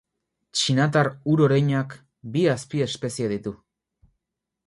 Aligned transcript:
Txinatar 0.59 1.09
ur-oreinak 1.33 1.93
bi 2.37 2.47
azpiespezie 2.55 3.31
ditu. 3.35 3.57